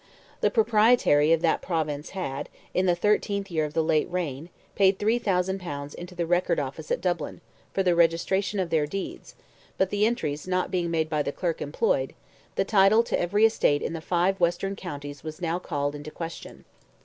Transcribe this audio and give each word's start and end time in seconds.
The 0.39 0.49
proprietary 0.49 1.31
of 1.31 1.41
that 1.41 1.61
Province 1.61 2.09
had, 2.17 2.49
in 2.73 2.87
the 2.87 2.95
thirteenth 2.95 3.51
year 3.51 3.65
of 3.65 3.75
the 3.75 3.83
late 3.83 4.11
reign, 4.11 4.49
paid 4.73 4.97
3,000 4.97 5.59
pounds 5.59 5.93
into 5.93 6.15
the 6.15 6.25
Record 6.25 6.59
Office 6.59 6.89
at 6.89 7.01
Dublin, 7.01 7.39
for 7.71 7.83
the 7.83 7.93
registration 7.93 8.59
of 8.59 8.71
their 8.71 8.87
deeds, 8.87 9.35
but 9.77 9.91
the 9.91 10.07
entries 10.07 10.47
not 10.47 10.71
being 10.71 10.89
made 10.89 11.07
by 11.07 11.21
the 11.21 11.31
clerk 11.31 11.61
employed, 11.61 12.15
the 12.55 12.65
title 12.65 13.03
to 13.03 13.19
every 13.21 13.45
estate 13.45 13.83
in 13.83 13.93
the 13.93 14.01
five 14.01 14.39
western 14.39 14.75
counties 14.75 15.23
was 15.23 15.39
now 15.39 15.59
called 15.59 15.93
in 15.93 16.03
question. 16.05 16.65